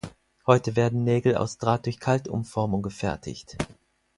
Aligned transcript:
Heute 0.47 0.75
werden 0.75 1.03
Nägel 1.03 1.37
aus 1.37 1.59
Draht 1.59 1.85
durch 1.85 1.99
Kaltumformung 1.99 2.81
gefertigt. 2.81 3.55